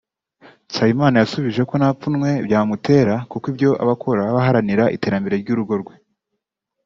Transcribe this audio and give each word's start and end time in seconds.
Nsabimana 0.67 1.15
yasubije 1.21 1.61
ko 1.69 1.73
nta 1.81 1.89
pfunwe 1.97 2.29
byamutera 2.45 3.15
kuko 3.31 3.45
ibyo 3.51 3.69
akora 3.93 4.21
aba 4.29 4.39
aharanira 4.43 4.83
iterambere 4.95 5.35
ry’urugo 5.41 5.73
rwe 5.81 5.95